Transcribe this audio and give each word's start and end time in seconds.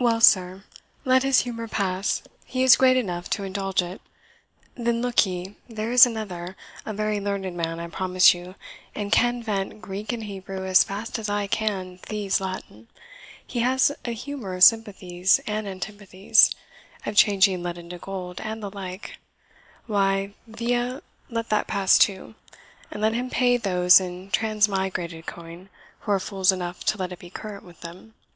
Well, 0.00 0.20
sir, 0.20 0.64
let 1.04 1.22
his 1.22 1.42
humour 1.42 1.68
pass; 1.68 2.24
he 2.44 2.64
is 2.64 2.74
great 2.74 2.96
enough 2.96 3.30
to 3.30 3.44
indulge 3.44 3.82
it. 3.82 4.00
Then, 4.74 5.00
look 5.00 5.24
ye, 5.26 5.54
there 5.68 5.92
is 5.92 6.04
another 6.04 6.56
a 6.84 6.92
very 6.92 7.20
learned 7.20 7.54
man, 7.56 7.78
I 7.78 7.86
promise 7.86 8.34
you, 8.34 8.56
and 8.96 9.12
can 9.12 9.44
vent 9.44 9.80
Greek 9.80 10.12
and 10.12 10.24
Hebrew 10.24 10.66
as 10.66 10.82
fast 10.82 11.20
as 11.20 11.28
I 11.30 11.46
can 11.46 11.98
Thieves' 11.98 12.40
Latin 12.40 12.88
he 13.46 13.60
has 13.60 13.92
an 14.04 14.12
humour 14.14 14.56
of 14.56 14.64
sympathies 14.64 15.38
and 15.46 15.68
antipathies 15.68 16.50
of 17.06 17.14
changing 17.14 17.62
lead 17.62 17.78
into 17.78 17.98
gold, 17.98 18.40
and 18.40 18.60
the 18.60 18.72
like; 18.72 19.18
why, 19.86 20.34
via, 20.48 21.00
let 21.30 21.50
that 21.50 21.68
pass 21.68 21.96
too, 21.96 22.34
and 22.90 23.00
let 23.00 23.14
him 23.14 23.30
pay 23.30 23.56
those 23.56 24.00
in 24.00 24.32
transmigrated 24.32 25.26
coin 25.26 25.68
who 26.00 26.10
are 26.10 26.18
fools 26.18 26.50
enough 26.50 26.82
to 26.86 26.98
let 26.98 27.12
it 27.12 27.20
be 27.20 27.30
current 27.30 27.62
with 27.62 27.82
them. 27.82 28.14